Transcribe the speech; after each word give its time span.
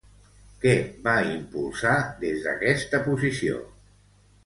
Què 0.63 0.73
va 1.09 1.13
impulsar 1.35 1.93
des 2.25 2.43
d'aquesta 2.49 3.05
posició? 3.11 3.65